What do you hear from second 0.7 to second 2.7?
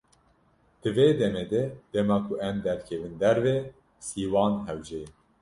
Di vê demê de dema ku em